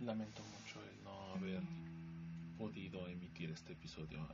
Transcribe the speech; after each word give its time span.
Lamento 0.00 0.42
mucho 0.42 0.80
el 0.82 1.04
no 1.04 1.34
haber 1.34 1.62
podido 2.56 3.06
emitir 3.06 3.50
este 3.50 3.74
episodio 3.74 4.26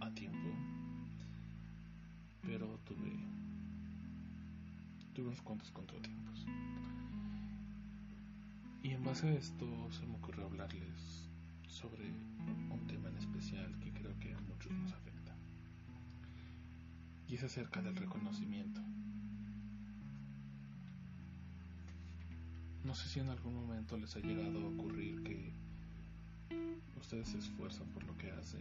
a, 0.00 0.10
tiempo, 0.10 0.48
pero 2.42 2.66
tuve 2.84 3.12
tuve 5.14 5.28
unos 5.28 5.40
cuantos 5.42 5.70
contratiempos. 5.70 6.44
Y 8.82 8.90
en 8.90 9.04
base 9.04 9.28
a 9.28 9.34
esto 9.34 9.66
se 9.92 10.04
me 10.04 10.16
ocurrió 10.16 10.46
hablarles 10.46 11.28
sobre 11.68 12.10
un 12.72 12.84
tema 12.88 13.08
en 13.08 13.16
especial 13.16 13.72
que 13.78 13.92
creo 13.92 14.18
que 14.18 14.34
a 14.34 14.40
muchos 14.40 14.72
nos 14.72 14.92
afecta. 14.92 15.32
Y 17.28 17.36
es 17.36 17.44
acerca 17.44 17.80
del 17.82 17.94
reconocimiento. 17.94 18.80
No 22.84 22.94
sé 22.94 23.08
si 23.08 23.18
en 23.18 23.30
algún 23.30 23.54
momento 23.54 23.96
les 23.96 24.14
ha 24.14 24.20
llegado 24.20 24.60
a 24.60 24.68
ocurrir 24.68 25.22
que 25.22 25.52
ustedes 27.00 27.28
se 27.28 27.38
esfuerzan 27.38 27.86
por 27.88 28.04
lo 28.04 28.14
que 28.18 28.30
hacen 28.32 28.60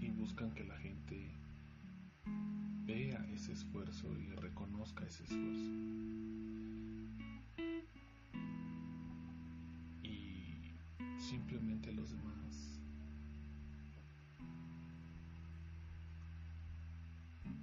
y 0.00 0.08
buscan 0.08 0.50
que 0.52 0.64
la 0.64 0.76
gente 0.78 1.30
vea 2.86 3.22
ese 3.34 3.52
esfuerzo 3.52 4.08
y 4.18 4.30
reconozca 4.36 5.04
ese 5.04 5.24
esfuerzo. 5.24 5.70
Y 10.02 10.72
simplemente 11.18 11.92
los 11.92 12.10
demás 12.10 12.80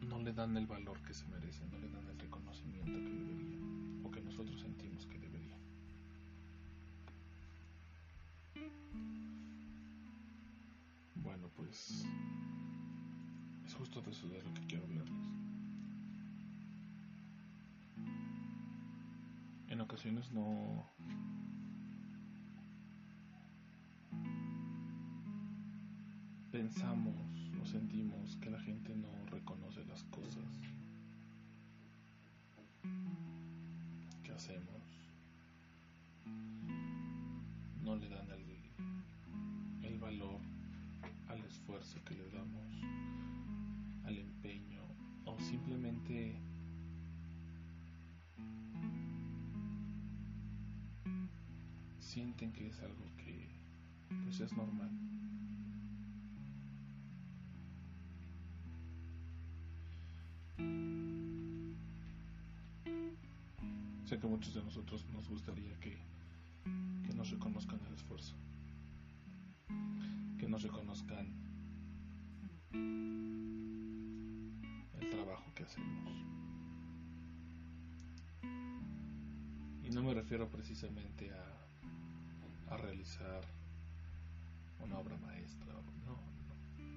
no 0.07 0.19
le 0.19 0.33
dan 0.33 0.55
el 0.55 0.67
valor 0.67 1.01
que 1.01 1.15
se 1.15 1.25
merece, 1.25 1.65
no 1.65 1.79
le 1.79 1.89
dan 1.89 2.07
el 2.09 2.19
reconocimiento 2.19 2.91
que 2.91 3.11
debería 3.11 3.62
que 4.13 4.21
nosotros 4.21 4.61
sentimos 4.61 5.05
que 5.07 5.17
debería. 5.17 5.57
Bueno, 11.15 11.49
pues 11.55 12.05
es 13.65 13.73
justo 13.73 14.01
de 14.01 14.11
eso 14.11 14.27
de 14.27 14.41
lo 14.43 14.53
que 14.53 14.65
quiero 14.67 14.83
hablarles. 14.85 15.27
En 19.69 19.81
ocasiones 19.81 20.31
no 20.31 20.85
pensamos 26.51 27.15
o 27.59 27.65
sentimos 27.65 28.37
que 28.37 28.51
la 28.51 28.59
gente 28.59 28.95
no 28.95 29.09
reconoce 29.31 29.83
las 29.85 30.03
cosas 30.03 30.59
hacemos 34.43 34.83
no 37.81 37.95
le 37.95 38.09
dan 38.09 38.29
el, 38.29 39.85
el 39.85 39.99
valor 39.99 40.41
al 41.29 41.39
esfuerzo 41.45 42.03
que 42.03 42.15
le 42.15 42.29
damos, 42.29 42.67
al 44.03 44.17
empeño 44.17 44.81
o 45.23 45.39
simplemente 45.39 46.35
sienten 51.99 52.51
que 52.51 52.67
es 52.67 52.79
algo 52.81 53.05
que 53.15 53.47
pues 54.25 54.41
es 54.41 54.51
normal. 54.57 55.12
Que 64.09 64.27
muchos 64.27 64.53
de 64.53 64.61
nosotros 64.61 65.05
nos 65.11 65.27
gustaría 65.27 65.79
que, 65.79 65.97
que 67.07 67.13
nos 67.15 67.31
reconozcan 67.31 67.79
el 67.87 67.93
esfuerzo, 67.93 68.35
que 70.37 70.47
nos 70.47 70.61
reconozcan 70.61 71.33
el 74.99 75.09
trabajo 75.09 75.51
que 75.55 75.63
hacemos. 75.63 76.13
Y 79.83 79.89
no 79.89 80.03
me 80.03 80.13
refiero 80.13 80.47
precisamente 80.49 81.31
a, 81.31 82.73
a 82.73 82.77
realizar 82.77 83.41
una 84.83 84.99
obra 84.99 85.17
maestra, 85.17 85.73
no, 86.05 86.19
no, 86.77 86.91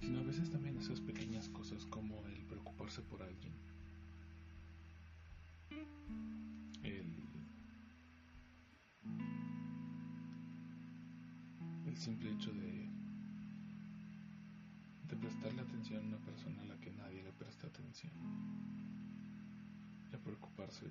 sino 0.00 0.20
a 0.20 0.22
veces 0.22 0.50
también 0.50 0.76
esas 0.76 1.00
pequeñas 1.00 1.48
cosas 1.48 1.84
como 1.86 2.24
el 2.28 2.44
preocuparse 2.44 3.02
por 3.02 3.22
alguien 3.22 3.71
el, 6.82 7.06
simple 11.96 12.32
hecho 12.32 12.52
de, 12.52 12.88
de 15.08 15.16
prestarle 15.16 15.60
atención 15.60 16.02
a 16.02 16.08
una 16.08 16.18
persona 16.18 16.60
a 16.62 16.64
la 16.64 16.76
que 16.80 16.90
nadie 16.90 17.22
le 17.22 17.30
presta 17.32 17.68
atención, 17.68 18.10
de 20.10 20.18
preocuparse 20.18 20.90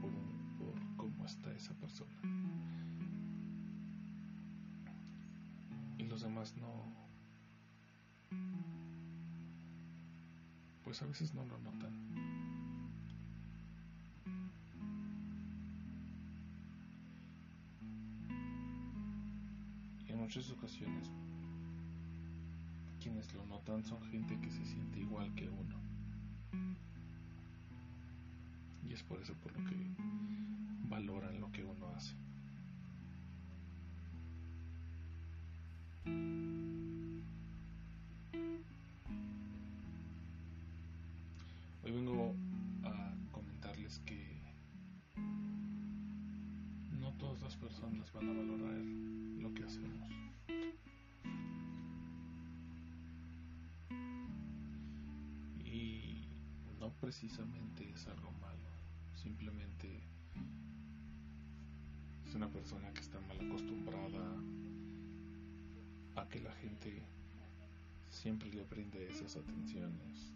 por, 0.00 0.10
por 0.58 0.96
cómo 0.96 1.24
está 1.24 1.52
esa 1.52 1.74
persona. 1.74 2.10
Y 5.98 6.04
los 6.06 6.22
demás 6.22 6.54
no, 6.56 6.82
pues 10.82 11.00
a 11.02 11.06
veces 11.06 11.32
no 11.32 11.44
lo 11.44 11.58
notan. 11.58 12.33
Muchas 20.24 20.50
ocasiones 20.52 21.12
quienes 22.98 23.30
lo 23.34 23.44
notan 23.44 23.84
son 23.84 24.02
gente 24.04 24.40
que 24.40 24.50
se 24.50 24.64
siente 24.64 25.00
igual 25.00 25.30
que 25.34 25.50
uno. 25.50 25.76
Y 28.88 28.94
es 28.94 29.02
por 29.02 29.20
eso 29.20 29.34
por 29.34 29.52
lo 29.52 29.68
que 29.68 29.76
valoran 30.88 31.38
lo 31.38 31.52
que 31.52 31.62
uno 31.62 31.90
hace. 31.94 32.14
Precisamente 57.04 57.86
es 57.90 58.06
algo 58.06 58.32
malo, 58.40 58.70
simplemente 59.12 60.08
es 62.24 62.34
una 62.34 62.48
persona 62.48 62.90
que 62.94 63.00
está 63.02 63.20
mal 63.20 63.38
acostumbrada 63.46 64.42
a 66.16 66.26
que 66.30 66.40
la 66.40 66.52
gente 66.52 67.02
siempre 68.08 68.50
le 68.54 68.64
brinde 68.64 69.06
esas 69.06 69.36
atenciones, 69.36 70.32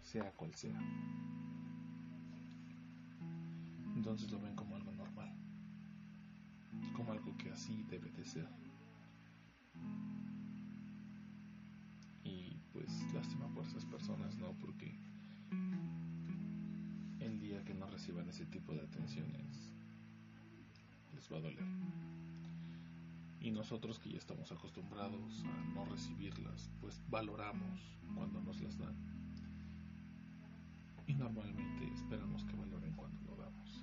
sea 0.00 0.30
cual 0.36 0.54
sea. 0.54 0.78
Entonces 3.96 4.30
lo 4.30 4.40
ven 4.40 4.54
como 4.54 4.76
algo 4.76 4.92
normal 4.92 5.34
como 6.94 7.12
algo 7.12 7.36
que 7.36 7.50
así 7.50 7.82
debe 7.90 8.10
de 8.12 8.24
ser. 8.24 8.48
Y 12.22 12.60
pues 12.72 13.12
lástima 13.12 13.48
por 13.48 13.65
reciban 17.96 18.28
ese 18.28 18.44
tipo 18.44 18.74
de 18.74 18.82
atenciones 18.82 19.72
les 21.14 21.32
va 21.32 21.38
a 21.38 21.40
doler. 21.40 21.64
Y 23.40 23.50
nosotros 23.50 23.98
que 23.98 24.10
ya 24.10 24.18
estamos 24.18 24.52
acostumbrados 24.52 25.42
a 25.44 25.74
no 25.74 25.86
recibirlas, 25.86 26.70
pues 26.78 27.00
valoramos 27.08 27.80
cuando 28.14 28.42
nos 28.42 28.60
las 28.60 28.76
dan. 28.76 28.94
Y 31.06 31.14
normalmente 31.14 31.90
esperamos 31.94 32.44
que 32.44 32.54
valoren 32.54 32.92
cuando 32.92 33.22
lo 33.24 33.36
damos. 33.36 33.82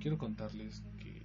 quiero 0.00 0.18
contarles 0.18 0.82
que 0.98 1.24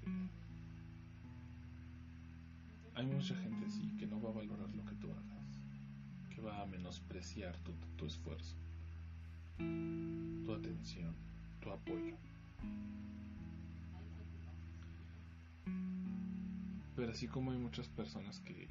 hay 2.94 3.06
mucha 3.08 3.36
gente 3.36 3.66
así 3.66 3.96
que 3.98 4.06
no 4.06 4.22
va 4.22 4.30
a 4.30 4.34
valorar 4.34 4.70
lo 4.76 4.86
que 4.86 4.94
tú 4.96 5.12
hagas, 5.12 5.60
que 6.30 6.40
va 6.40 6.62
a 6.62 6.66
menospreciar 6.68 7.58
tu, 7.60 7.74
tu 8.02 8.08
esfuerzo, 8.08 8.56
tu 9.60 10.54
atención, 10.56 11.14
tu 11.60 11.70
apoyo. 11.70 12.16
Pero 16.96 17.12
así 17.12 17.28
como 17.28 17.52
hay 17.52 17.60
muchas 17.60 17.88
personas 17.90 18.40
que 18.40 18.68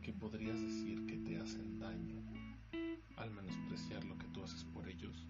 que 0.00 0.12
podrías 0.14 0.58
decir 0.58 1.04
que 1.06 1.18
te 1.18 1.36
hacen 1.36 1.78
daño 1.78 2.16
al 3.16 3.30
menospreciar 3.32 4.02
lo 4.04 4.16
que 4.16 4.26
tú 4.28 4.42
haces 4.42 4.64
por 4.64 4.88
ellos, 4.88 5.26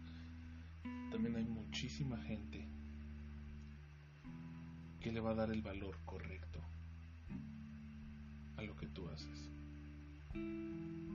también 1.10 1.34
hay 1.34 1.44
muchísima 1.44 2.18
gente 2.18 2.68
que 5.00 5.10
le 5.10 5.18
va 5.18 5.32
a 5.32 5.34
dar 5.34 5.50
el 5.50 5.60
valor 5.60 5.98
correcto 6.04 6.60
a 8.56 8.62
lo 8.62 8.76
que 8.76 8.86
tú 8.86 9.08
haces. 9.08 9.50
Mi 10.34 11.12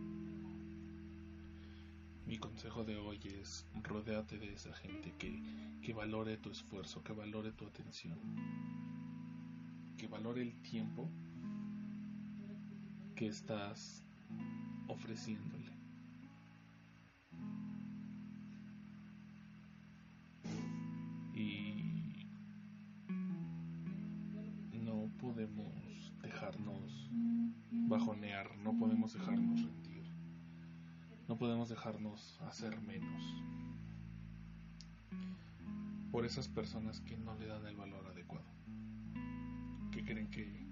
consejo 2.40 2.84
de 2.84 2.98
hoy 2.98 3.20
es 3.42 3.66
rodeate 3.84 4.38
de 4.38 4.54
esa 4.54 4.74
gente 4.74 5.14
que, 5.18 5.42
que 5.82 5.94
valore 5.94 6.38
tu 6.38 6.52
esfuerzo, 6.52 7.04
que 7.04 7.14
valore 7.14 7.52
tu 7.52 7.66
atención, 7.66 8.18
que 9.98 10.08
valore 10.08 10.42
el 10.42 10.54
tiempo 10.62 11.10
que 13.16 13.28
estás 13.28 14.04
ofreciéndole. 14.88 15.58
Bajonear, 27.72 28.56
no 28.58 28.78
podemos 28.78 29.14
dejarnos 29.14 29.62
rendir, 29.64 30.04
no 31.28 31.38
podemos 31.38 31.70
dejarnos 31.70 32.40
hacer 32.48 32.80
menos 32.82 33.24
por 36.12 36.26
esas 36.26 36.48
personas 36.48 37.02
que 37.02 37.18
no 37.18 37.36
le 37.36 37.48
dan 37.48 37.66
el 37.66 37.76
valor 37.76 38.08
adecuado, 38.08 38.46
que 39.92 40.04
creen 40.04 40.30
que 40.30 40.68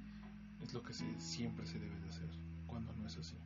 es 0.61 0.73
lo 0.73 0.81
que 0.81 0.93
siempre 0.93 1.65
se 1.67 1.79
debe 1.79 1.99
de 1.99 2.09
hacer, 2.09 2.29
cuando 2.67 2.93
no 2.93 3.05
es 3.05 3.17
así. 3.17 3.37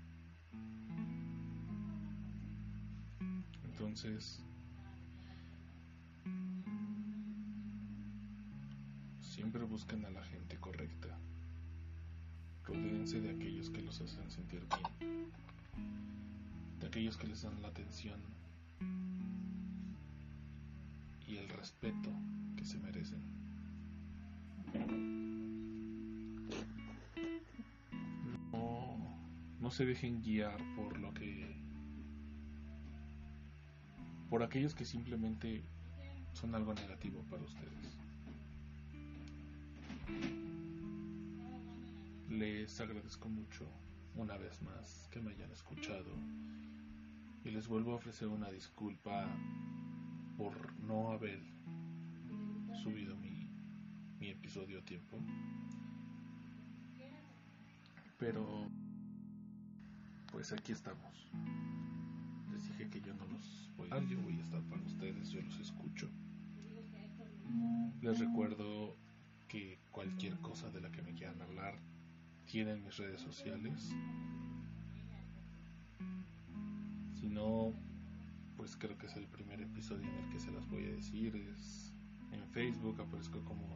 Entonces, 3.65 4.43
siempre 9.19 9.63
busquen 9.63 10.05
a 10.05 10.09
la 10.09 10.23
gente 10.23 10.57
correcta. 10.57 11.17
Rodéense 12.69 13.19
de 13.19 13.31
aquellos 13.31 13.69
que 13.69 13.81
los 13.81 13.99
hacen 13.99 14.29
sentir 14.29 14.65
bien, 14.69 15.31
de 16.79 16.87
aquellos 16.87 17.17
que 17.17 17.27
les 17.27 17.41
dan 17.41 17.61
la 17.61 17.69
atención 17.69 18.19
y 21.27 21.37
el 21.37 21.49
respeto 21.49 22.09
que 22.55 22.65
se 22.65 22.77
merecen. 22.79 23.39
no 29.69 29.71
se 29.71 29.85
dejen 29.85 30.23
guiar 30.23 30.57
por 30.75 30.97
lo 30.97 31.13
que 31.13 31.55
por 34.29 34.41
aquellos 34.41 34.73
que 34.73 34.83
simplemente 34.85 35.63
son 36.33 36.55
algo 36.55 36.73
negativo 36.73 37.23
para 37.29 37.43
ustedes. 37.43 38.08
Les 42.39 42.79
agradezco 42.79 43.27
mucho 43.27 43.67
una 44.15 44.37
vez 44.37 44.61
más 44.61 45.09
que 45.11 45.19
me 45.19 45.31
hayan 45.31 45.51
escuchado 45.51 46.15
y 47.43 47.49
les 47.49 47.67
vuelvo 47.67 47.91
a 47.91 47.95
ofrecer 47.95 48.29
una 48.29 48.49
disculpa 48.49 49.27
por 50.37 50.73
no 50.79 51.11
haber 51.11 51.41
subido 52.81 53.17
mi, 53.17 53.45
mi 54.21 54.29
episodio 54.29 54.79
a 54.79 54.85
tiempo. 54.85 55.17
Pero 58.17 58.69
pues 60.31 60.53
aquí 60.53 60.71
estamos. 60.71 61.29
Les 62.53 62.65
dije 62.69 62.89
que 62.89 63.01
yo 63.01 63.13
no 63.15 63.25
los 63.25 63.69
voy 63.75 63.89
a 63.91 63.95
dar, 63.95 64.07
yo 64.07 64.17
voy 64.21 64.39
a 64.39 64.43
estar 64.43 64.61
para 64.61 64.81
ustedes, 64.83 65.29
yo 65.29 65.41
los 65.41 65.59
escucho. 65.59 66.07
Les 68.01 68.17
recuerdo 68.17 68.95
que 69.49 69.77
cualquier 69.91 70.39
cosa 70.39 70.69
de 70.69 70.79
la 70.79 70.89
que 70.89 71.01
me 71.01 71.13
quieran 71.13 71.41
hablar 71.41 71.88
tienen 72.49 72.83
mis 72.83 72.97
redes 72.97 73.21
sociales. 73.21 73.93
Si 77.13 77.29
no, 77.29 77.73
pues 78.57 78.75
creo 78.75 78.97
que 78.97 79.05
es 79.05 79.15
el 79.15 79.27
primer 79.27 79.61
episodio 79.61 80.09
en 80.09 80.15
el 80.25 80.29
que 80.31 80.39
se 80.39 80.51
las 80.51 80.67
voy 80.67 80.85
a 80.85 80.95
decir. 80.95 81.35
Es 81.35 81.93
en 82.31 82.43
Facebook, 82.49 82.99
aparezco 82.99 83.45
como 83.45 83.67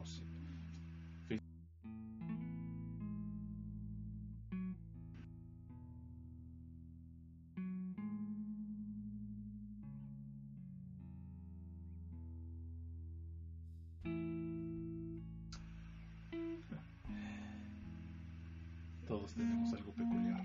tenemos 19.34 19.72
algo 19.72 19.92
peculiar. 19.92 20.44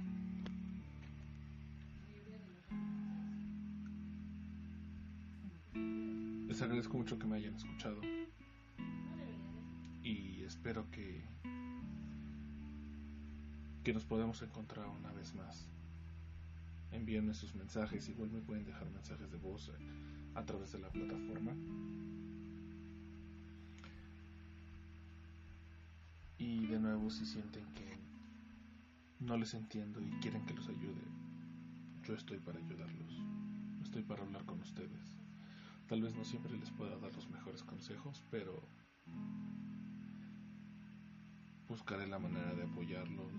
Les 6.47 6.61
agradezco 6.61 6.97
mucho 6.97 7.19
que 7.19 7.27
me 7.27 7.35
hayan 7.37 7.55
escuchado 7.55 8.01
y 10.03 10.41
espero 10.43 10.89
que 10.91 11.23
que 13.83 13.93
nos 13.93 14.03
podamos 14.03 14.41
encontrar 14.41 14.87
una 14.87 15.11
vez 15.13 15.33
más. 15.35 15.67
Envíenme 16.91 17.33
sus 17.33 17.55
mensajes, 17.55 18.09
igual 18.09 18.29
me 18.29 18.41
pueden 18.41 18.65
dejar 18.65 18.89
mensajes 18.89 19.31
de 19.31 19.37
voz 19.37 19.71
a 20.35 20.43
través 20.43 20.71
de 20.71 20.79
la 20.79 20.89
plataforma. 20.89 21.53
Y 26.37 26.67
de 26.67 26.79
nuevo 26.79 27.09
si 27.09 27.25
sienten 27.25 27.63
que 27.73 27.89
no 29.19 29.37
les 29.37 29.53
entiendo 29.53 30.01
y 30.01 30.09
quieren 30.21 30.45
que 30.45 30.53
los 30.53 30.67
ayude, 30.69 31.03
yo 32.03 32.13
estoy 32.13 32.39
para 32.39 32.57
ayudarlos. 32.57 33.21
Estoy 33.83 34.03
para 34.03 34.23
hablar 34.23 34.45
con 34.45 34.59
ustedes. 34.61 35.17
Tal 35.87 36.01
vez 36.01 36.15
no 36.15 36.23
siempre 36.23 36.57
les 36.57 36.69
pueda 36.71 36.97
dar 36.99 37.13
los 37.13 37.29
mejores 37.29 37.63
consejos, 37.63 38.23
pero 38.31 38.61
buscaré 41.67 42.07
la 42.07 42.19
manera 42.19 42.53
de 42.53 42.63
apoyarlos, 42.63 43.33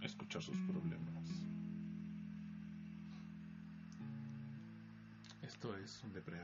escuchar 0.00 0.42
sus 0.42 0.56
problemas. 0.58 1.24
Esto 5.42 5.76
es 5.76 6.02
un 6.04 6.12
Depre 6.12 6.38